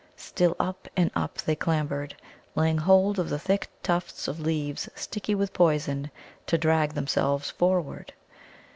[0.17, 2.15] Still up and up they clambered,
[2.55, 6.09] laying hold of the thick tufts of leaves sticky with poison
[6.47, 8.11] to drag themselves forward.